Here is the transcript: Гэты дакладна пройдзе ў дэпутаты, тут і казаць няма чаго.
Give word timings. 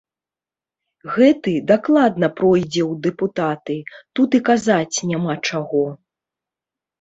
Гэты 1.17 1.51
дакладна 1.71 2.29
пройдзе 2.39 2.83
ў 2.91 2.93
дэпутаты, 3.03 3.77
тут 4.21 4.29
і 4.39 4.41
казаць 4.49 4.97
няма 5.13 5.37
чаго. 5.49 5.85